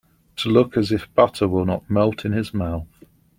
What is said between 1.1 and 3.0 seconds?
butter will not melt in his mouth.